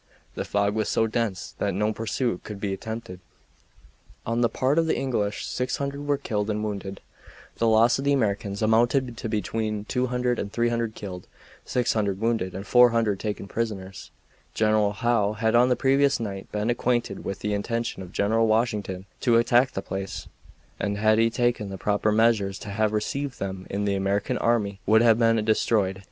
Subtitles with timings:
[0.33, 3.19] The fog was so dense that no pursuit could be attempted.
[4.25, 7.01] On the part of the English 600 were killed and wounded.
[7.57, 11.27] The loss of the Americans amounted to between 200 and 300 killed,
[11.65, 14.09] 600 wounded, and 400 taken prisoners.
[14.55, 19.05] General Howe had on the previous night been acquainted with the intention of General Washington
[19.19, 20.27] to attack the place,
[20.79, 25.03] and had he taken the proper measures to have received them the American army would
[25.03, 25.99] have been destroyed.